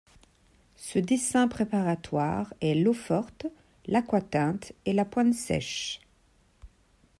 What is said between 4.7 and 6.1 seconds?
et la pointe sèche.